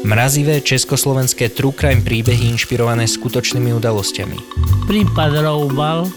[0.00, 4.38] Mrazivé československé true crime príbehy inšpirované skutočnými udalosťami.
[4.88, 6.08] Prípad Roubal,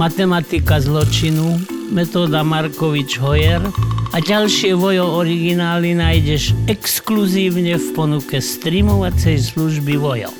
[0.00, 1.60] matematika zločinu,
[1.92, 3.60] metóda Markovič-Hoyer
[4.10, 10.32] a ďalšie Vojo originály nájdeš exkluzívne v ponuke streamovacej služby Vojo.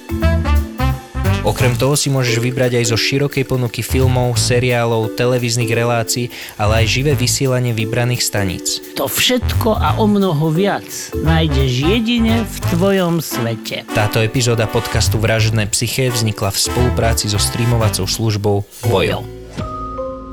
[1.56, 6.28] Okrem toho si môžeš vybrať aj zo širokej ponuky filmov, seriálov, televíznych relácií,
[6.60, 8.84] ale aj živé vysielanie vybraných staníc.
[9.00, 10.84] To všetko a o mnoho viac
[11.16, 13.88] nájdeš jedine v tvojom svete.
[13.88, 18.60] Táto epizóda podcastu Vražedné psyché vznikla v spolupráci so streamovacou službou
[18.92, 19.35] Vojo.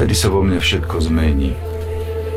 [0.00, 1.52] Vtedy sa vo mne všetko zmení.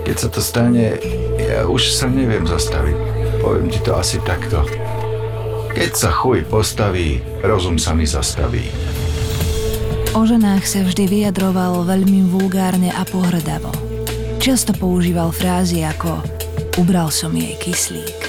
[0.03, 0.99] Keď sa to stane,
[1.39, 2.91] ja už sa neviem zastaviť.
[3.39, 4.67] Poviem ti to asi takto.
[5.71, 8.67] Keď sa chuj postaví, rozum sa mi zastaví.
[10.11, 13.71] O ženách sa vždy vyjadroval veľmi vulgárne a pohrdavo.
[14.43, 16.19] Často používal frázy ako
[16.75, 18.19] ubral som jej kyslík,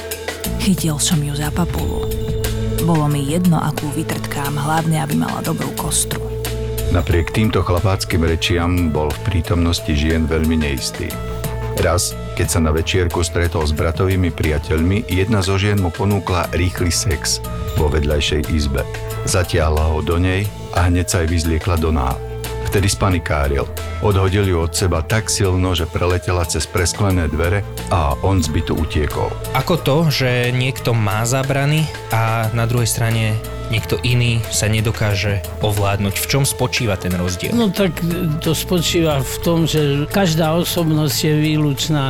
[0.62, 2.06] chytil som ju za papulu.
[2.86, 6.33] Bolo mi jedno, akú vytrtkám, hlavne aby mala dobrú kostru.
[6.92, 11.08] Napriek týmto chlapáckým rečiam bol v prítomnosti žien veľmi neistý.
[11.80, 16.90] Raz, keď sa na večierku stretol s bratovými priateľmi, jedna zo žien mu ponúkla rýchly
[16.90, 17.42] sex
[17.74, 18.86] vo vedľajšej izbe.
[19.26, 22.14] Zatiahla ho do nej a hneď sa aj vyzliekla do náh.
[22.70, 23.70] Vtedy spanikáril.
[24.02, 27.62] Odhodil ju od seba tak silno, že preletela cez presklené dvere
[27.94, 29.30] a on z bytu utiekol.
[29.54, 33.38] Ako to, že niekto má zábrany a na druhej strane
[33.72, 36.14] niekto iný sa nedokáže ovládnuť.
[36.18, 37.54] V čom spočíva ten rozdiel?
[37.56, 37.96] No tak
[38.44, 42.04] to spočíva v tom, že každá osobnosť je výlučná.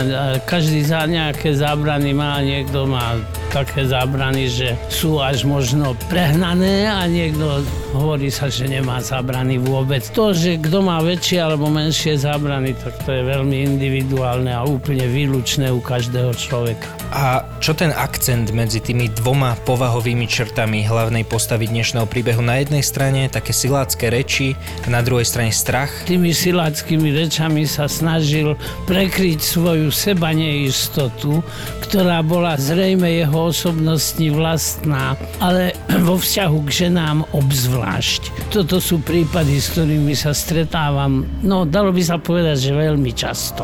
[0.48, 3.18] Každý za nejaké zábrany má, niekto má
[3.54, 7.62] také zábrany, že sú až možno prehnané a niekto
[7.94, 10.02] hovorí sa, že nemá zábrany vôbec.
[10.18, 15.06] To, že kto má väčšie alebo menšie zábrany, tak to je veľmi individuálne a úplne
[15.06, 16.90] výlučné u každého človeka.
[17.14, 22.42] A čo ten akcent medzi tými dvoma povahovými črtami hlavnej postavy dnešného príbehu?
[22.42, 25.94] Na jednej strane také silácké reči a na druhej strane strach?
[26.10, 28.58] Tými siláckými rečami sa snažil
[28.90, 31.38] prekryť svoju seba neistotu,
[31.86, 35.78] ktorá bola zrejme jeho osobnosti vlastná, ale
[36.10, 38.50] vo vzťahu k ženám obzvlášť.
[38.50, 43.62] Toto sú prípady, s ktorými sa stretávam, no dalo by sa povedať, že veľmi často.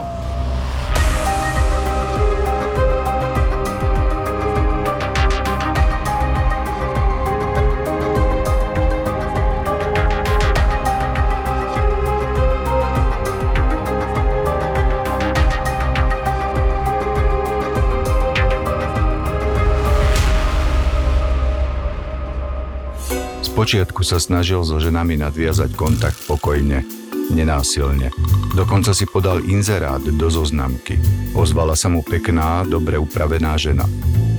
[23.61, 26.81] Spočiatku sa snažil so ženami nadviazať kontakt pokojne,
[27.29, 28.09] nenásilne.
[28.57, 30.97] Dokonca si podal inzerát do zoznamky.
[31.37, 33.85] Ozvala sa mu pekná, dobre upravená žena.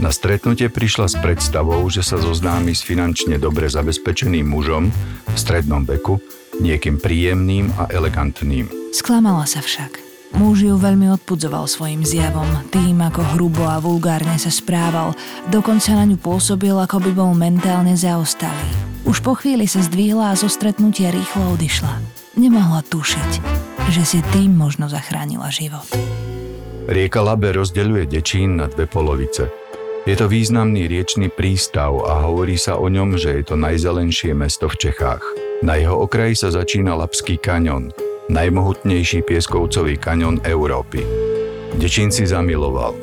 [0.02, 5.86] Na stretnutie prišla s predstavou, že sa zoznámi s finančne dobre zabezpečeným mužom v strednom
[5.86, 6.18] veku,
[6.58, 8.74] niekým príjemným a elegantným.
[8.90, 10.02] Sklamala sa však.
[10.34, 15.14] Muž ju veľmi odpudzoval svojim zjavom, tým ako hrubo a vulgárne sa správal,
[15.54, 18.90] dokonca na ňu pôsobil, ako by bol mentálne zaostalý.
[19.12, 22.00] Už po chvíli sa zdvihla a zo stretnutia rýchlo odišla.
[22.40, 23.32] Nemohla tušiť,
[23.92, 25.84] že si tým možno zachránila život.
[26.88, 29.52] Rieka Labe rozdeľuje Dečín na dve polovice.
[30.08, 34.72] Je to významný riečný prístav a hovorí sa o ňom, že je to najzelenšie mesto
[34.72, 35.20] v Čechách.
[35.60, 37.92] Na jeho okraji sa začína Lapský kaňon,
[38.32, 41.04] najmohutnejší pieskovcový kaňon Európy.
[41.76, 42.96] Dečín si zamiloval,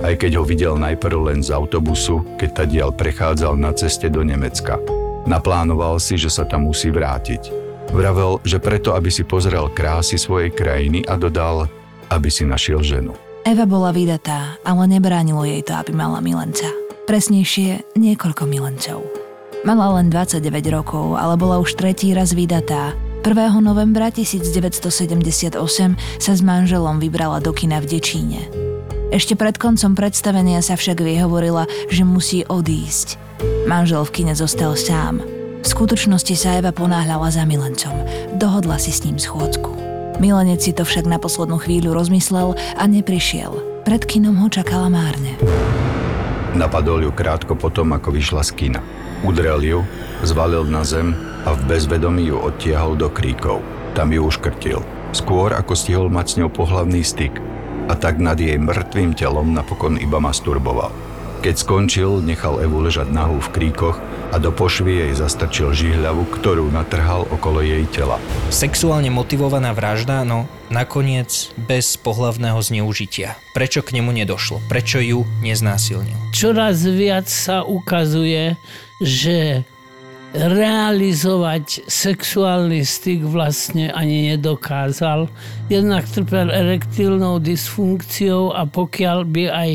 [0.00, 4.80] aj keď ho videl najprv len z autobusu, keď tadiaľ prechádzal na ceste do Nemecka.
[5.24, 7.52] Naplánoval si, že sa tam musí vrátiť.
[7.92, 11.68] Vravel, že preto, aby si pozrel krásy svojej krajiny a dodal,
[12.08, 13.12] aby si našiel ženu.
[13.42, 16.70] Eva bola vydatá, ale nebránilo jej to, aby mala milenca.
[17.10, 19.02] Presnejšie niekoľko milencov.
[19.66, 22.94] Mala len 29 rokov, ale bola už tretí raz vydatá.
[23.22, 23.62] 1.
[23.62, 25.58] novembra 1978
[26.18, 28.61] sa s manželom vybrala do kina v Dečíne.
[29.12, 33.20] Ešte pred koncom predstavenia sa však vyhovorila, že musí odísť.
[33.68, 35.20] Manžel v kine zostal sám.
[35.60, 37.92] V skutočnosti sa Eva ponáhľala za milencom.
[38.40, 39.68] Dohodla si s ním schôdzku.
[40.16, 43.84] Milenec si to však na poslednú chvíľu rozmyslel a neprišiel.
[43.84, 45.36] Pred kinom ho čakala márne.
[46.56, 48.80] Napadol ju krátko potom, ako vyšla z kina.
[49.28, 49.84] Udrel ju,
[50.24, 51.12] zvalil na zem
[51.44, 53.60] a v bezvedomí ju odtiahol do kríkov.
[53.92, 54.80] Tam ju uškrtil.
[55.12, 57.51] Skôr ako stihol mať s ňou pohlavný styk
[57.92, 60.88] a tak nad jej mŕtvým telom napokon iba masturboval.
[61.44, 64.00] Keď skončil, nechal Evu ležať nahú v kríkoch
[64.32, 68.16] a do pošvy jej zastrčil žihľavu, ktorú natrhal okolo jej tela.
[68.48, 73.36] Sexuálne motivovaná vražda, no nakoniec bez pohlavného zneužitia.
[73.58, 74.62] Prečo k nemu nedošlo?
[74.70, 76.16] Prečo ju neznásilnil?
[76.32, 78.56] Čoraz viac sa ukazuje,
[79.02, 79.66] že
[80.32, 85.28] realizovať sexuálny styk vlastne ani nedokázal.
[85.68, 89.70] Jednak trpel erektilnou dysfunkciou a pokiaľ by aj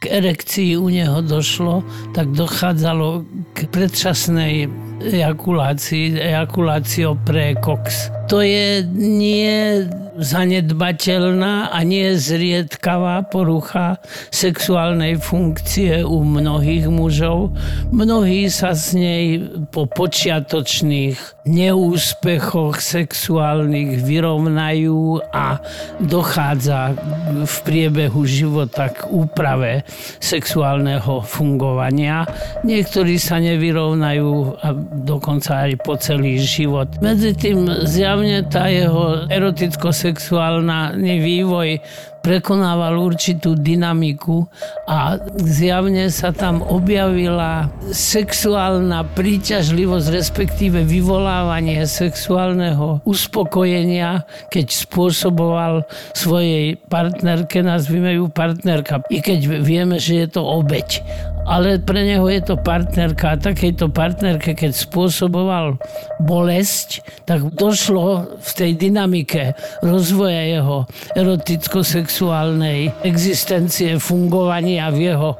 [0.00, 1.84] k erekcii u neho došlo,
[2.16, 3.22] tak dochádzalo
[3.54, 4.66] k predčasnej
[5.04, 8.19] ejakulácii, ejakulácio precox.
[8.30, 9.90] To je nie
[10.20, 13.98] zanedbateľná a nie zriedkavá porucha
[14.30, 17.56] sexuálnej funkcie u mnohých mužov.
[17.90, 19.42] Mnohí sa s nej
[19.74, 25.58] po počiatočných neúspechoch sexuálnych vyrovnajú a
[25.98, 26.94] dochádza
[27.42, 29.82] v priebehu života k úprave
[30.20, 32.28] sexuálneho fungovania.
[32.62, 34.68] Niektorí sa nevyrovnajú a
[35.02, 36.92] dokonca aj po celý život.
[37.00, 37.88] Medzi tým
[38.20, 41.80] zjavne tá jeho eroticko-sexuálny vývoj
[42.20, 44.44] prekonával určitú dynamiku
[44.84, 57.64] a zjavne sa tam objavila sexuálna príťažlivosť, respektíve vyvolávanie sexuálneho uspokojenia, keď spôsoboval svojej partnerke,
[57.64, 61.00] nazvime ju partnerka, i keď vieme, že je to obeď
[61.46, 65.80] ale pre neho je to partnerka a takejto partnerke, keď spôsoboval
[66.20, 70.84] bolesť, tak došlo v tej dynamike rozvoja jeho
[71.16, 75.36] eroticko-sexuálnej existencie, fungovania v jeho e,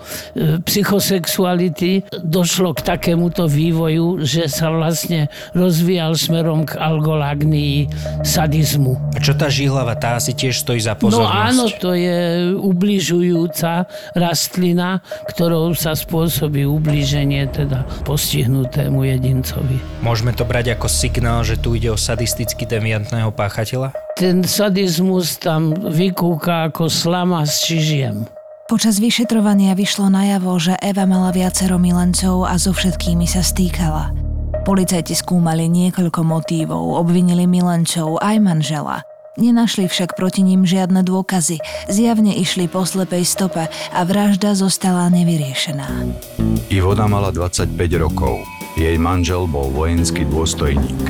[0.65, 7.87] psychosexuality, došlo k takémuto vývoju, že sa vlastne rozvíjal smerom k algolagnii
[8.25, 8.97] sadizmu.
[9.15, 11.29] A čo tá žihlava, tá si tiež stojí za pozornosť?
[11.29, 12.19] No áno, to je
[12.57, 13.87] ubližujúca
[14.17, 15.01] rastlina,
[15.31, 19.79] ktorou sa spôsobí ublíženie teda postihnutému jedincovi.
[20.01, 23.93] Môžeme to brať ako signál, že tu ide o sadisticky deviantného páchateľa?
[24.15, 28.29] Ten sadizmus tam vykúka ako slama s čižiem.
[28.71, 34.15] Počas vyšetrovania vyšlo najavo, že Eva mala viacero milencov a so všetkými sa stýkala.
[34.63, 39.03] Policajti skúmali niekoľko motívov, obvinili milencov aj manžela.
[39.41, 41.65] Nenašli však proti ním žiadne dôkazy.
[41.89, 45.89] Zjavne išli po slepej stope a vražda zostala nevyriešená.
[46.69, 48.45] Ivona mala 25 rokov.
[48.77, 51.01] Jej manžel bol vojenský dôstojník.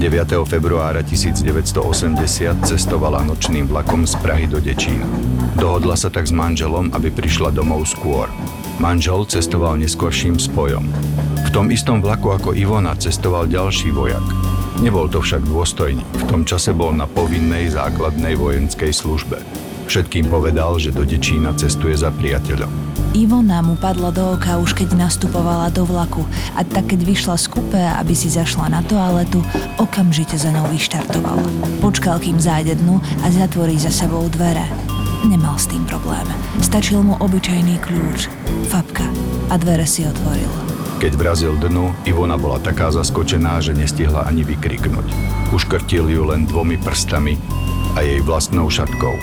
[0.00, 0.48] 9.
[0.48, 2.18] februára 1980
[2.64, 5.06] cestovala nočným vlakom z Prahy do Dečína.
[5.54, 8.26] Dohodla sa tak s manželom, aby prišla domov skôr.
[8.82, 10.88] Manžel cestoval neskorším spojom.
[11.46, 14.43] V tom istom vlaku ako Ivona cestoval ďalší vojak.
[14.82, 16.06] Nebol to však dôstojník.
[16.06, 19.38] V tom čase bol na povinnej základnej vojenskej službe.
[19.86, 22.72] Všetkým povedal, že do Dečína cestuje za priateľom.
[23.14, 26.26] Ivona mu padla do oka už keď nastupovala do vlaku
[26.58, 29.38] a tak keď vyšla z kupé, aby si zašla na toaletu,
[29.78, 31.38] okamžite za ňou vyštartoval.
[31.78, 34.66] Počkal, kým zájde dnu a zatvorí za sebou dvere.
[35.30, 36.26] Nemal s tým problém.
[36.58, 38.26] Stačil mu obyčajný kľúč,
[38.66, 39.06] fabka
[39.46, 40.73] a dvere si otvoril.
[41.02, 45.06] Keď vrazil dnu, Ivona bola taká zaskočená, že nestihla ani vykriknúť.
[45.50, 47.36] Uškrtil ju len dvomi prstami
[47.94, 49.14] a jej vlastnou šatkou.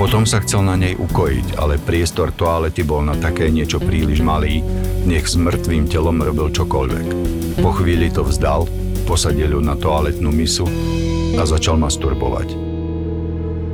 [0.00, 4.64] Potom sa chcel na nej ukojiť, ale priestor toalety bol na také niečo príliš malý,
[5.04, 7.06] nech s mŕtvým telom robil čokoľvek.
[7.60, 8.66] Po chvíli to vzdal,
[9.04, 10.64] posadil ju na toaletnú misu
[11.36, 12.56] a začal masturbovať.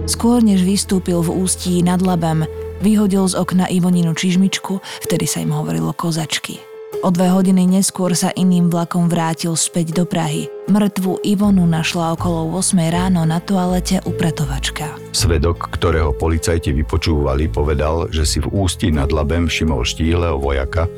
[0.09, 2.49] Skôr než vystúpil v ústí nad labem,
[2.81, 6.78] vyhodil z okna Ivoninu čižmičku, vtedy sa im hovorilo kozačky.
[6.99, 10.51] O dve hodiny neskôr sa iným vlakom vrátil späť do Prahy.
[10.67, 14.99] Mŕtvu Ivonu našla okolo 8 ráno na toalete upratovačka.
[15.15, 20.91] Svedok, ktorého policajti vypočúvali, povedal, že si v ústi nad labem všimol štíhleho vojaka,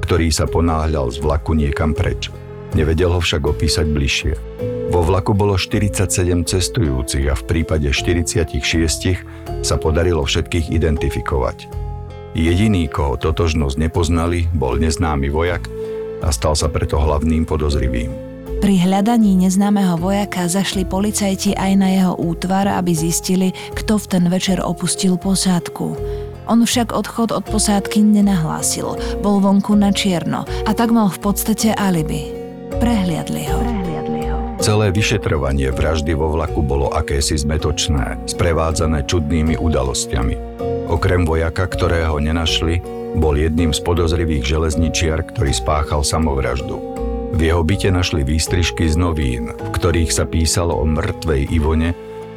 [0.00, 2.32] ktorý sa ponáhľal z vlaku niekam preč.
[2.72, 4.32] Nevedel ho však opísať bližšie.
[4.88, 8.56] Vo vlaku bolo 47 cestujúcich a v prípade 46
[9.60, 11.81] sa podarilo všetkých identifikovať.
[12.32, 15.68] Jediný, koho totožnosť nepoznali, bol neznámy vojak
[16.24, 18.32] a stal sa preto hlavným podozrivým.
[18.62, 24.24] Pri hľadaní neznámeho vojaka zašli policajti aj na jeho útvar, aby zistili, kto v ten
[24.30, 25.98] večer opustil posádku.
[26.46, 31.74] On však odchod od posádky nenahlásil, bol vonku na čierno a tak mal v podstate
[31.74, 32.32] alibi.
[32.78, 33.60] Prehliadli ho.
[34.62, 40.70] Celé vyšetrovanie vraždy vo vlaku bolo akési zmetočné, sprevádzané čudnými udalosťami.
[40.92, 46.80] Okrem vojaka, ktorého nenašli, Bol jedným z podozrivých železničiar, ktorý spáchal samovraždu.
[47.32, 51.92] V jeho byte našli výstrižky z novín, v ktorých sa písalo o mŕtvej Ivone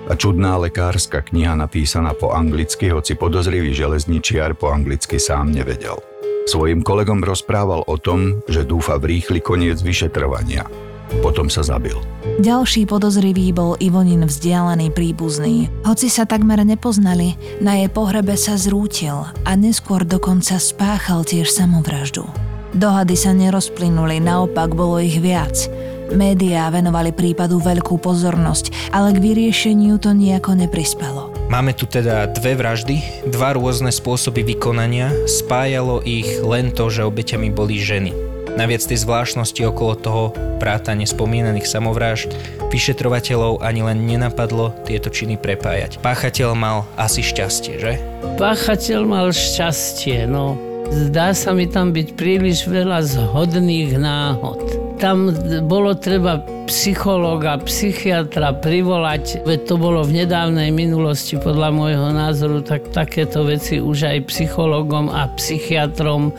[0.08, 6.00] a čudná lekárska kniha napísaná po anglicky, hoci podozrivý železničiar po anglicky sám nevedel.
[6.48, 10.68] Svojim kolegom rozprával o tom, že dúfa v rýchly koniec vyšetrovania–
[11.22, 11.96] potom sa zabil.
[12.42, 15.72] Ďalší podozrivý bol Ivonin vzdialený príbuzný.
[15.88, 22.28] Hoci sa takmer nepoznali, na jej pohrebe sa zrútil a neskôr dokonca spáchal tiež samovraždu.
[22.76, 25.72] Dohady sa nerozplynuli, naopak bolo ich viac.
[26.12, 31.32] Médiá venovali prípadu veľkú pozornosť, ale k vyriešeniu to nejako neprispelo.
[31.48, 37.48] Máme tu teda dve vraždy, dva rôzne spôsoby vykonania, spájalo ich len to, že obeťami
[37.50, 38.35] boli ženy.
[38.56, 40.24] Naviac tej zvláštnosti okolo toho
[40.64, 42.32] práta nespomínaných samovrážd
[42.72, 46.00] vyšetrovateľov ani len nenapadlo tieto činy prepájať.
[46.00, 48.00] Páchateľ mal asi šťastie, že?
[48.40, 50.56] Páchateľ mal šťastie, no.
[50.88, 54.85] Zdá sa mi tam byť príliš veľa zhodných náhod.
[54.96, 55.32] Tam
[55.68, 62.90] bolo treba psychológa, psychiatra privolať, veď to bolo v nedávnej minulosti podľa môjho názoru, tak
[62.90, 66.34] takéto veci už aj psychológom a psychiatrom e,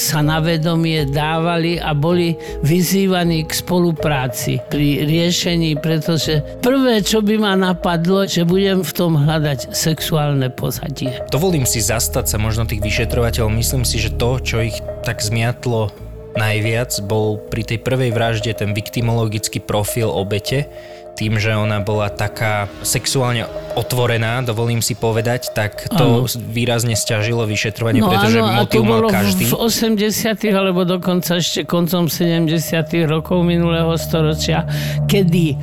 [0.00, 2.32] sa na vedomie dávali a boli
[2.64, 9.20] vyzývaní k spolupráci pri riešení, pretože prvé, čo by ma napadlo, že budem v tom
[9.20, 11.20] hľadať sexuálne pozadie.
[11.28, 13.52] Dovolím si zastať sa možno tých vyšetrovateľov.
[13.52, 18.72] Myslím si, že to, čo ich tak zmiatlo najviac bol pri tej prvej vražde ten
[18.72, 20.68] viktimologický profil obete,
[21.12, 23.44] tým, že ona bola taká sexuálne
[23.76, 26.40] otvorená, dovolím si povedať, tak to ano.
[26.50, 29.44] výrazne stiažilo vyšetrovanie, no, pretože ano, motiv mal každý.
[29.48, 32.48] v 80 alebo dokonca ešte koncom 70
[33.04, 34.64] rokov minulého storočia,
[35.04, 35.56] kedy e,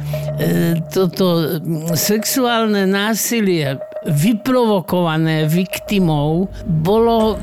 [0.94, 1.60] toto
[1.98, 7.36] sexuálne násilie vyprovokované viktimou bolo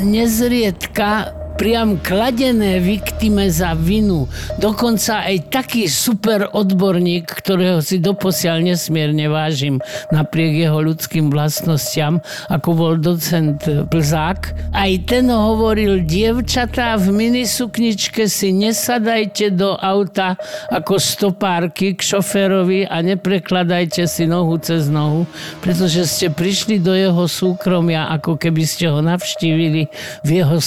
[0.00, 4.28] nezriedka priam kladené viktime za vinu.
[4.60, 9.78] Dokonca aj taký super odborník, ktorého si doposiaľ nesmierne vážim
[10.14, 14.72] napriek jeho ľudským vlastnostiam, ako bol docent Plzák.
[14.74, 20.36] Aj ten hovoril, dievčatá v minisukničke si nesadajte do auta
[20.68, 25.24] ako stopárky k šoférovi a neprekladajte si nohu cez nohu,
[25.64, 29.92] pretože ste prišli do jeho súkromia, ako keby ste ho navštívili
[30.24, 30.58] v jeho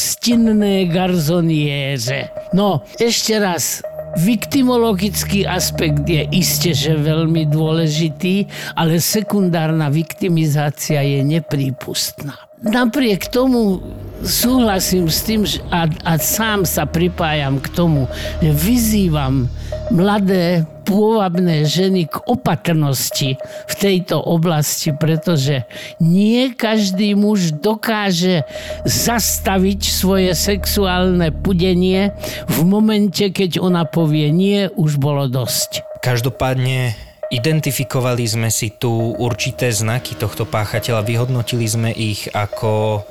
[0.74, 2.34] stinné garzoniére.
[2.54, 8.46] No, ešte raz, Viktimologický aspekt je iste, že veľmi dôležitý,
[8.78, 12.38] ale sekundárna viktimizácia je neprípustná.
[12.62, 13.82] Napriek tomu
[14.22, 18.06] súhlasím s tým a, a sám sa pripájam k tomu,
[18.38, 19.50] že vyzývam
[19.90, 25.64] mladé pôvabné ženy k opatrnosti v tejto oblasti, pretože
[26.04, 28.44] nie každý muž dokáže
[28.84, 32.12] zastaviť svoje sexuálne pudenie
[32.52, 35.84] v momente, keď ona povie nie, už bolo dosť.
[36.04, 36.94] Každopádne
[37.32, 43.02] identifikovali sme si tu určité znaky tohto páchateľa, vyhodnotili sme ich ako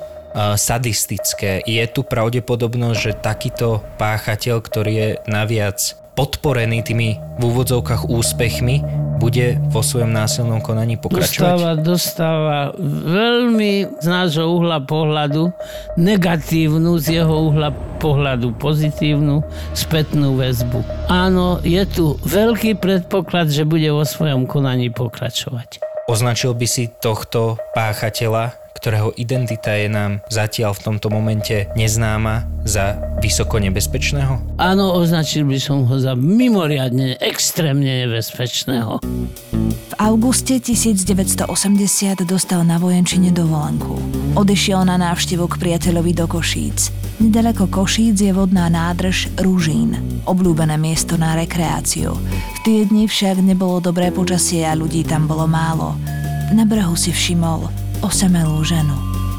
[0.57, 1.61] sadistické.
[1.61, 8.85] Je tu pravdepodobnosť, že takýto páchateľ, ktorý je naviac podporený tými v úvodzovkách úspechmi,
[9.23, 11.39] bude vo svojom násilnom konaní pokračovať?
[11.39, 12.59] Dostáva, dostáva
[13.07, 15.53] veľmi z nášho uhla pohľadu
[15.95, 17.71] negatívnu, z jeho uhla
[18.03, 19.39] pohľadu pozitívnu
[19.71, 20.83] spätnú väzbu.
[21.07, 25.79] Áno, je tu veľký predpoklad, že bude vo svojom konaní pokračovať.
[26.11, 32.95] Označil by si tohto páchateľa ktorého identita je nám zatiaľ v tomto momente neznáma, za
[33.19, 34.39] vysoko nebezpečného?
[34.55, 39.03] Áno, označil by som ho za mimoriadne, extrémne nebezpečného.
[39.93, 41.47] V auguste 1980
[42.23, 43.99] dostal na vojenčine dovolenku.
[44.33, 46.89] Odišiel na návštevu k priateľovi do Košíc.
[47.21, 52.17] Nedaleko Košíc je vodná nádrž Rúžín, obľúbené miesto na rekreáciu.
[52.17, 55.93] V tie dni však nebolo dobré počasie a ľudí tam bolo málo.
[56.49, 58.93] Na brehu si všimol osamelú ženu.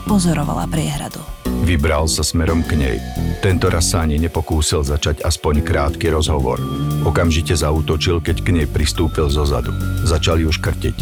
[0.09, 1.21] Pozorovala priehradu.
[1.65, 2.97] Vybral sa smerom k nej.
[3.45, 6.61] Tento raz sa ani nepokúsil začať aspoň krátky rozhovor.
[7.05, 9.73] Okamžite zautočil, keď k nej pristúpil zo zadu.
[10.05, 10.97] Začal ju škrtiť.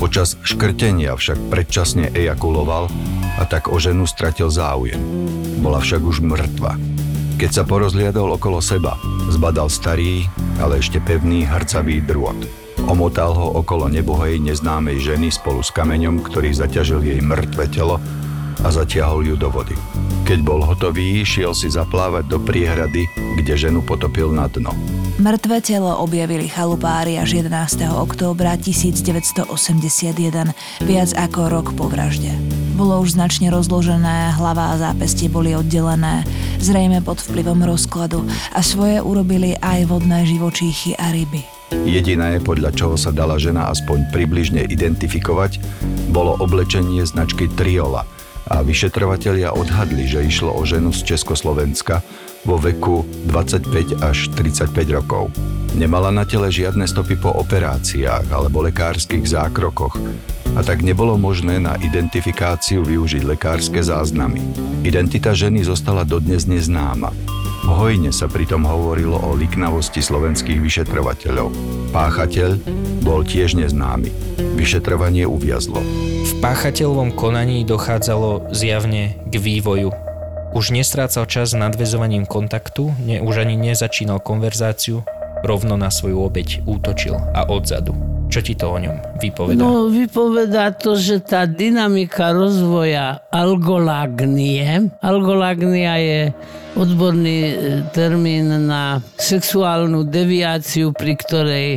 [0.00, 2.88] Počas škrtenia však predčasne ejakuloval
[3.36, 5.00] a tak o ženu stratil záujem.
[5.60, 6.80] Bola však už mŕtva.
[7.36, 8.96] Keď sa porozliadol okolo seba,
[9.28, 10.28] zbadal starý,
[10.60, 12.61] ale ešte pevný hrcavý drôt.
[12.90, 18.02] Omotal ho okolo nebohej neznámej ženy spolu s kameňom, ktorý zaťažil jej mŕtve telo
[18.62, 19.74] a zatiahol ju do vody.
[20.22, 24.70] Keď bol hotový, šiel si zaplávať do priehrady, kde ženu potopil na dno.
[25.18, 27.90] Mŕtve telo objavili chalupári až 11.
[27.90, 29.46] októbra 1981,
[30.82, 32.32] viac ako rok po vražde.
[32.78, 36.24] Bolo už značne rozložené, hlava a zápestie boli oddelené,
[36.62, 38.24] zrejme pod vplyvom rozkladu
[38.56, 41.51] a svoje urobili aj vodné živočíchy a ryby.
[41.88, 45.58] Jediné, podľa čoho sa dala žena aspoň približne identifikovať,
[46.12, 48.04] bolo oblečenie značky Triola
[48.52, 52.04] a vyšetrovatelia odhadli, že išlo o ženu z Československa,
[52.42, 55.30] vo veku 25 až 35 rokov.
[55.78, 59.94] Nemala na tele žiadne stopy po operáciách alebo lekárskych zákrokoch
[60.52, 64.42] a tak nebolo možné na identifikáciu využiť lekárske záznamy.
[64.84, 67.14] Identita ženy zostala dodnes neznáma.
[67.72, 71.48] Hojne sa pritom hovorilo o liknavosti slovenských vyšetrovateľov.
[71.90, 72.60] Páchateľ
[73.00, 74.12] bol tiež neznámy.
[74.54, 75.80] Vyšetrovanie uviazlo.
[76.22, 79.90] V páchateľovom konaní dochádzalo zjavne k vývoju
[80.52, 85.00] už nestrácal čas nadvezovaním kontaktu, ne, už ani nezačínal konverzáciu,
[85.40, 87.96] rovno na svoju obeď útočil a odzadu.
[88.28, 89.60] Čo ti to o ňom vypovedá?
[89.60, 96.20] No, vypovedá to, že tá dynamika rozvoja algolágnie, algolágnia je
[96.74, 97.54] odborný e,
[97.92, 101.68] termín na sexuálnu deviáciu, pri ktorej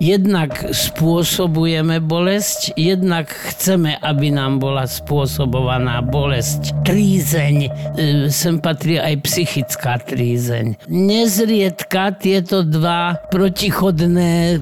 [0.00, 6.72] jednak spôsobujeme bolesť, jednak chceme, aby nám bola spôsobovaná bolesť.
[6.88, 7.70] Trízeň, e,
[8.32, 10.88] sem patrí aj psychická trízeň.
[10.88, 14.58] Nezriedka tieto dva protichodné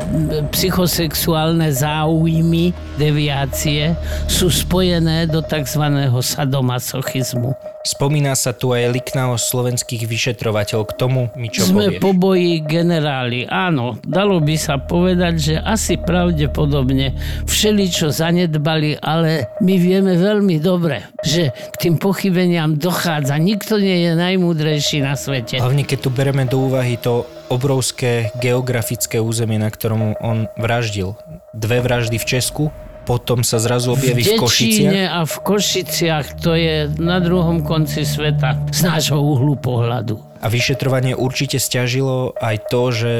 [0.50, 3.94] psychosexuálne záujmy, deviácie,
[4.26, 5.86] sú spojené do tzv.
[6.18, 7.54] sadomasochizmu.
[7.86, 9.46] Spomína sa tu aj liknavosť
[9.78, 10.84] slovenských vyšetrovateľov.
[10.90, 12.02] K tomu mi čo Sme povieš?
[12.02, 13.46] po boji generáli.
[13.46, 17.14] Áno, dalo by sa povedať, že asi pravdepodobne
[17.46, 23.38] všeličo zanedbali, ale my vieme veľmi dobre, že k tým pochybeniam dochádza.
[23.38, 25.62] Nikto nie je najmúdrejší na svete.
[25.62, 31.14] Hlavne keď tu bereme do úvahy to obrovské geografické územie, na ktorom on vraždil.
[31.54, 32.64] Dve vraždy v Česku,
[33.08, 34.92] potom sa zrazu objaví v, v Košiciach.
[35.08, 40.20] a v Košiciach to je na druhom konci sveta z nášho uhlu pohľadu.
[40.44, 43.12] A vyšetrovanie určite stiažilo aj to, že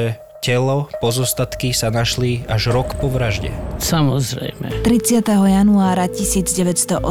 [0.45, 3.51] telo, pozostatky sa našli až rok po vražde.
[3.81, 4.85] Samozrejme.
[4.85, 5.25] 30.
[5.25, 7.03] januára 1981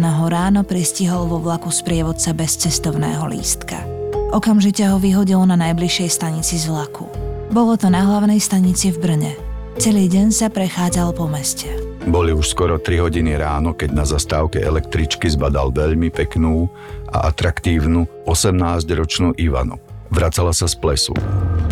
[0.00, 3.84] ho ráno pristihol vo vlaku sprievodca bez cestovného lístka.
[4.32, 7.04] Okamžite ho vyhodil na najbližšej stanici z vlaku.
[7.52, 9.51] Bolo to na hlavnej stanici v Brne.
[9.80, 11.64] Celý deň sa prechádzal po meste.
[12.04, 16.68] Boli už skoro 3 hodiny ráno, keď na zastávke električky zbadal veľmi peknú
[17.08, 19.80] a atraktívnu 18-ročnú Ivanu.
[20.12, 21.16] Vracala sa z plesu.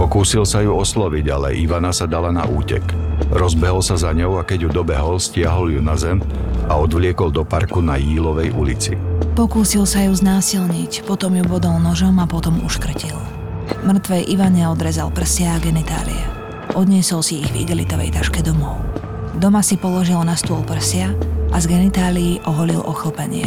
[0.00, 2.80] Pokúsil sa ju osloviť, ale Ivana sa dala na útek.
[3.36, 6.24] Rozbehol sa za ňou a keď ju dobehol, stiahol ju na zem
[6.72, 8.96] a odvliekol do parku na Jílovej ulici.
[9.36, 13.20] Pokúsil sa ju znásilniť, potom ju bodol nožom a potom uškrtil.
[13.84, 16.39] Mŕtvej Ivane odrezal prsia a genitálie.
[16.70, 18.78] Odniesol si ich v igelitovej taške domov.
[19.34, 21.10] Doma si položil na stôl prsia
[21.50, 23.46] a z genitálií oholil ochlpenie.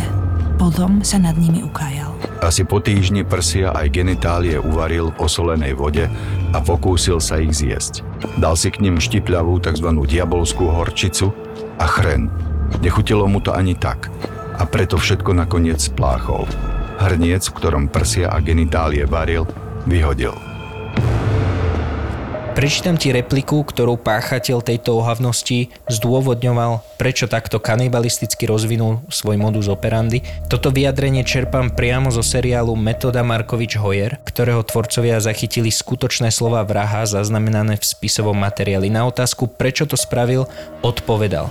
[0.60, 2.12] Potom sa nad nimi ukájal.
[2.44, 6.06] Asi po týždni prsia aj genitálie uvaril v osolenej vode
[6.52, 8.04] a pokúsil sa ich zjesť.
[8.36, 9.88] Dal si k nim štipľavú tzv.
[10.04, 11.32] diabolskú horčicu
[11.80, 12.28] a chren.
[12.84, 14.12] Nechutilo mu to ani tak
[14.60, 16.44] a preto všetko nakoniec spláchol.
[17.00, 19.48] Hrniec, v ktorom prsia a genitálie varil,
[19.88, 20.53] vyhodil.
[22.54, 30.22] Prečítam ti repliku, ktorú páchateľ tejto ohavnosti zdôvodňoval, prečo takto kanibalisticky rozvinul svoj modus operandi.
[30.54, 37.10] Toto vyjadrenie čerpám priamo zo seriálu Metoda Markovič Hoyer, ktorého tvorcovia zachytili skutočné slova vraha
[37.10, 38.94] zaznamenané v spisovom materiáli.
[38.94, 40.46] Na otázku, prečo to spravil,
[40.86, 41.50] odpovedal.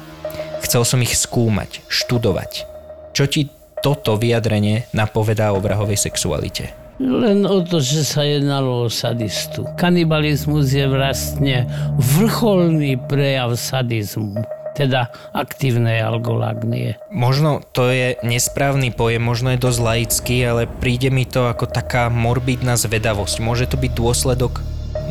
[0.62, 2.62] Chcel som ich skúmať, študovať.
[3.10, 3.50] Čo ti
[3.82, 6.81] toto vyjadrenie napovedá o vrahovej sexualite?
[7.00, 9.64] Len o to, že sa jednalo o sadistu.
[9.80, 11.64] Kanibalizmus je vlastne
[11.96, 16.96] vrcholný prejav sadizmu teda aktívnej algolagnie.
[17.12, 22.08] Možno to je nesprávny pojem, možno je dosť laický, ale príde mi to ako taká
[22.08, 23.44] morbidná zvedavosť.
[23.44, 24.64] Môže to byť dôsledok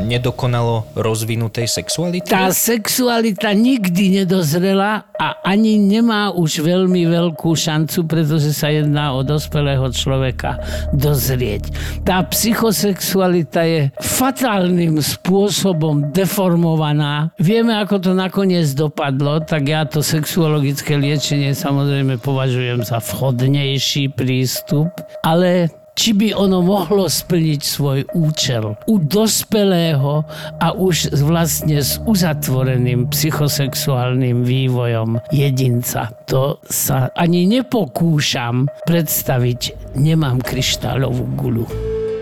[0.03, 2.27] nedokonalo rozvinutej sexuality?
[2.27, 9.21] Tá sexualita nikdy nedozrela a ani nemá už veľmi veľkú šancu, pretože sa jedná o
[9.21, 10.57] dospelého človeka
[10.91, 11.69] dozrieť.
[12.01, 17.29] Tá psychosexualita je fatálnym spôsobom deformovaná.
[17.37, 24.89] Vieme, ako to nakoniec dopadlo, tak ja to sexuologické liečenie samozrejme považujem za vhodnejší prístup,
[25.21, 30.23] ale či by ono mohlo splniť svoj účel u dospelého
[30.60, 36.10] a už vlastne s uzatvoreným psychosexuálnym vývojom jedinca.
[36.32, 41.65] To sa ani nepokúšam predstaviť, nemám kryštálovú gulu.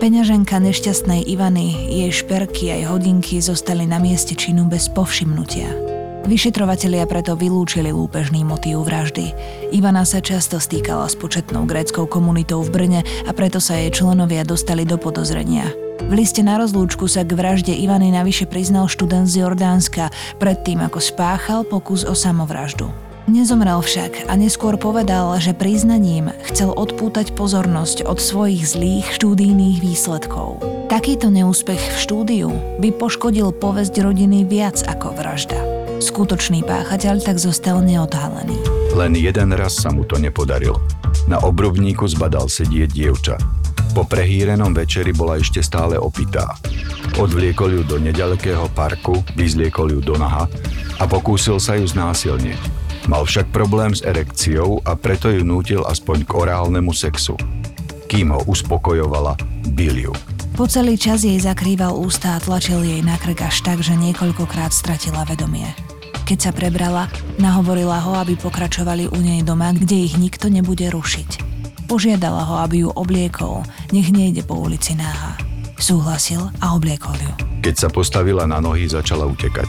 [0.00, 5.89] Peňaženka nešťastnej Ivany, jej šperky aj hodinky zostali na mieste činu bez povšimnutia.
[6.20, 9.32] Vyšetrovatelia preto vylúčili lúpežný motív vraždy.
[9.72, 14.44] Ivana sa často stýkala s početnou gréckou komunitou v Brne a preto sa jej členovia
[14.44, 15.72] dostali do podozrenia.
[16.04, 21.00] V liste na rozlúčku sa k vražde Ivany navyše priznal študent z Jordánska, predtým ako
[21.00, 22.92] spáchal pokus o samovraždu.
[23.30, 30.58] Nezomrel však a neskôr povedal, že priznaním chcel odpútať pozornosť od svojich zlých štúdijných výsledkov.
[30.90, 32.48] Takýto neúspech v štúdiu
[32.82, 35.80] by poškodil povesť rodiny viac ako vražda.
[36.00, 38.56] Skutočný páchateľ tak zostal neodhalený.
[38.96, 40.80] Len jeden raz sa mu to nepodarilo.
[41.28, 43.36] Na obrubníku zbadal sedieť dievča.
[43.92, 46.56] Po prehýrenom večeri bola ešte stále opitá.
[47.20, 50.48] Odvliekol ju do nedalekého parku, vyzliekol ju do naha
[50.96, 52.80] a pokúsil sa ju znásilniť.
[53.10, 57.36] Mal však problém s erekciou a preto ju nútil aspoň k orálnemu sexu.
[58.08, 59.36] Kým ho uspokojovala,
[59.76, 60.14] bil ju.
[60.56, 64.70] Po celý čas jej zakrýval ústa a tlačil jej na krk až tak, že niekoľkokrát
[64.72, 65.89] stratila vedomie.
[66.30, 67.10] Keď sa prebrala,
[67.42, 71.42] nahovorila ho, aby pokračovali u nej doma, kde ich nikto nebude rušiť.
[71.90, 75.34] Požiadala ho, aby ju obliekol, nech nejde po ulici náha.
[75.74, 77.34] Súhlasil a obliekol ju.
[77.66, 79.66] Keď sa postavila na nohy, začala utekať.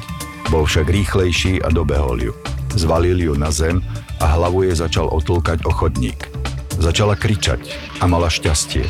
[0.54, 2.34] Bol však rýchlejší a dobehol ju.
[2.78, 3.82] Zvalil ju na zem
[4.22, 6.30] a hlavu jej začal otĺkať o chodník.
[6.78, 8.86] Začala kričať a mala šťastie.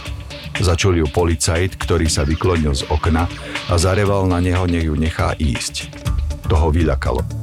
[0.60, 3.32] Začul ju policajt, ktorý sa vyklonil z okna
[3.72, 5.88] a zareval na neho, nech ju nechá ísť.
[6.52, 7.41] To ho vyľakalo.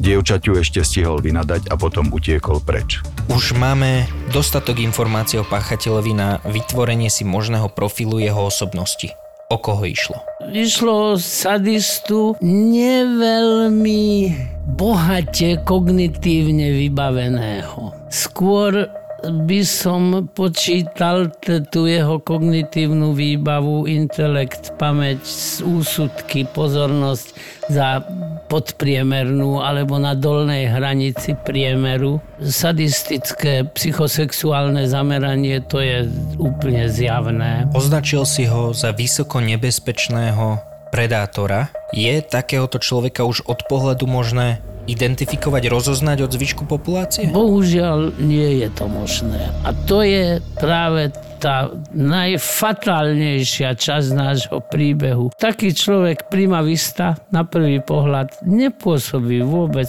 [0.00, 3.04] Dievčaťu ešte stihol vynadať a potom utiekol preč.
[3.28, 9.12] Už máme dostatok informácií o páchateľovi na vytvorenie si možného profilu jeho osobnosti.
[9.52, 10.16] O koho išlo?
[10.48, 14.32] Išlo o sadistu neveľmi
[14.72, 17.92] bohate kognitívne vybaveného.
[18.08, 18.88] Skôr
[19.24, 21.28] by som počítal
[21.68, 25.20] tú jeho kognitívnu výbavu, intelekt, pamäť,
[25.62, 27.26] úsudky, pozornosť
[27.70, 28.02] za
[28.50, 32.18] podpriemernú alebo na dolnej hranici priemeru.
[32.42, 36.08] Sadistické psychosexuálne zameranie to je
[36.40, 37.70] úplne zjavné.
[37.76, 40.58] Označil si ho za vysoko nebezpečného
[40.90, 41.70] predátora.
[41.94, 44.58] Je takéhoto človeka už od pohľadu možné
[44.90, 47.30] identifikovať, rozoznať od zvyšku populácie?
[47.30, 49.50] Bohužiaľ nie je to možné.
[49.62, 55.32] A to je práve tá najfatálnejšia časť nášho príbehu.
[55.40, 59.88] Taký človek prima vista na prvý pohľad nepôsobí vôbec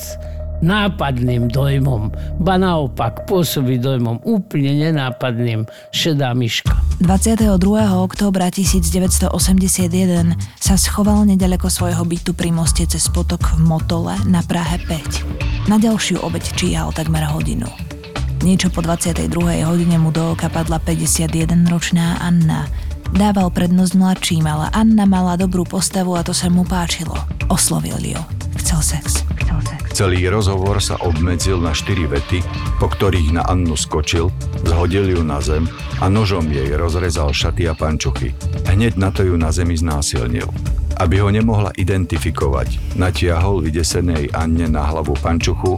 [0.62, 6.78] nápadným dojmom, ba naopak pôsobí dojmom úplne nenápadným šedá myška.
[7.02, 7.58] 22.
[7.98, 9.34] októbra 1981
[10.62, 15.68] sa schoval nedaleko svojho bytu pri moste cez potok v Motole na Prahe 5.
[15.68, 17.68] Na ďalšiu obeď číhal takmer hodinu.
[18.42, 19.30] Niečo po 22.
[19.66, 22.66] hodine mu do oka padla 51-ročná Anna.
[23.12, 27.16] Dával prednosť mladším, ale Anna mala dobrú postavu a to sa mu páčilo.
[27.52, 28.22] Oslovil ju.
[28.58, 29.28] Chcel sex.
[29.92, 32.40] Celý rozhovor sa obmedzil na štyri vety,
[32.80, 34.32] po ktorých na Annu skočil,
[34.64, 35.68] zhodil ju na zem
[36.00, 38.32] a nožom jej rozrezal šaty a pančuchy.
[38.72, 40.48] Hneď na to ju na zemi znásilnil.
[40.96, 45.76] Aby ho nemohla identifikovať, natiahol vydesenej Anne na hlavu pančuchu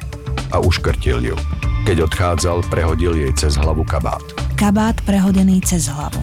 [0.54, 1.38] a uškrtil ju.
[1.84, 4.24] Keď odchádzal, prehodil jej cez hlavu kabát.
[4.54, 6.22] Kabát prehodený cez hlavu.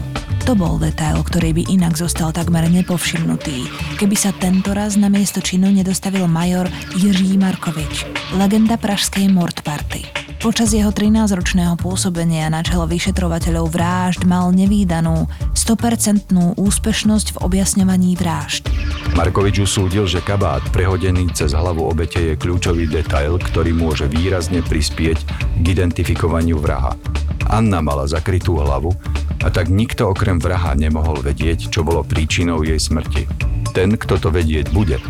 [0.51, 5.39] To bol detail, ktorý by inak zostal takmer nepovšimnutý, keby sa tento raz na miesto
[5.39, 8.03] činu nedostavil major Jiří Markovič,
[8.35, 10.03] legenda pražskej Mord Party.
[10.43, 18.67] Počas jeho 13-ročného pôsobenia na čelo vyšetrovateľov vražd mal nevýdanú 100% úspešnosť v objasňovaní vražd.
[19.15, 25.17] Markovič usúdil, že kabát prehodený cez hlavu obete je kľúčový detail, ktorý môže výrazne prispieť
[25.63, 26.99] k identifikovaniu vraha.
[27.51, 28.95] Anna mala zakrytú hlavu
[29.43, 33.27] a tak nikto okrem vraha nemohol vedieť, čo bolo príčinou jej smrti.
[33.75, 35.03] Ten, kto to vedieť bude,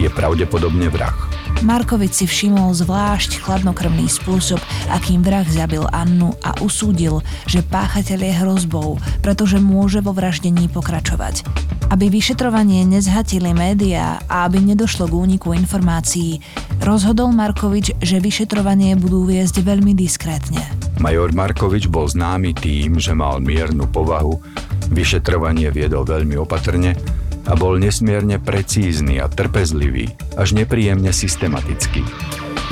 [0.00, 1.31] je pravdepodobne vrah.
[1.62, 4.58] Markovic si všimol zvlášť chladnokrvný spôsob,
[4.90, 11.46] akým vrah zabil Annu a usúdil, že páchateľ je hrozbou, pretože môže vo vraždení pokračovať.
[11.86, 16.42] Aby vyšetrovanie nezhatili médiá a aby nedošlo k úniku informácií,
[16.82, 20.66] rozhodol Markovič, že vyšetrovanie budú viesť veľmi diskrétne.
[20.98, 24.42] Major Markovič bol známy tým, že mal miernu povahu,
[24.90, 32.04] vyšetrovanie viedol veľmi opatrne a bol nesmierne precízny a trpezlivý, až nepríjemne systematický.